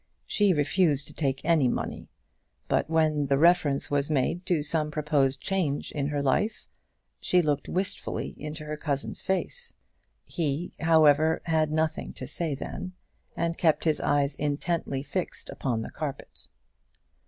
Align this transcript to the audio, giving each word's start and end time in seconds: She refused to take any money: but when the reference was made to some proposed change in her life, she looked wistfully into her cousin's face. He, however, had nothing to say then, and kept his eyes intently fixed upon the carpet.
She 0.25 0.51
refused 0.51 1.05
to 1.09 1.13
take 1.13 1.41
any 1.45 1.67
money: 1.67 2.09
but 2.67 2.89
when 2.89 3.27
the 3.27 3.37
reference 3.37 3.91
was 3.91 4.09
made 4.09 4.43
to 4.47 4.63
some 4.63 4.89
proposed 4.89 5.39
change 5.41 5.91
in 5.91 6.07
her 6.07 6.23
life, 6.23 6.67
she 7.19 7.39
looked 7.39 7.69
wistfully 7.69 8.33
into 8.41 8.65
her 8.65 8.75
cousin's 8.77 9.21
face. 9.21 9.75
He, 10.25 10.73
however, 10.79 11.43
had 11.45 11.71
nothing 11.71 12.13
to 12.13 12.25
say 12.25 12.55
then, 12.55 12.93
and 13.37 13.59
kept 13.59 13.83
his 13.83 14.01
eyes 14.01 14.33
intently 14.33 15.03
fixed 15.03 15.51
upon 15.51 15.83
the 15.83 15.91
carpet. 15.91 16.47